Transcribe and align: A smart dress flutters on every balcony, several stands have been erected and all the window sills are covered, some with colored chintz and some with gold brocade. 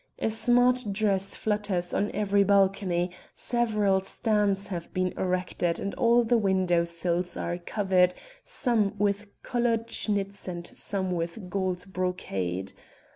A 0.17 0.31
smart 0.31 0.83
dress 0.91 1.35
flutters 1.35 1.93
on 1.93 2.09
every 2.11 2.43
balcony, 2.43 3.11
several 3.35 4.01
stands 4.01 4.65
have 4.69 4.91
been 4.95 5.09
erected 5.09 5.77
and 5.77 5.93
all 5.93 6.23
the 6.23 6.39
window 6.39 6.85
sills 6.85 7.37
are 7.37 7.59
covered, 7.59 8.15
some 8.43 8.97
with 8.97 9.27
colored 9.43 9.85
chintz 9.87 10.47
and 10.47 10.65
some 10.65 11.11
with 11.11 11.51
gold 11.51 11.85
brocade. 11.93 12.73